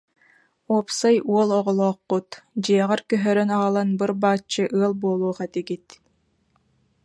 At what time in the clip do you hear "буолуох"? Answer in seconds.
5.01-5.37